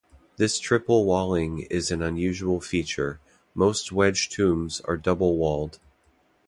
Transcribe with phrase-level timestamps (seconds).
[0.37, 3.19] This triple-walling is an unusual feature;
[3.53, 5.77] most wedge tombs are double-walled.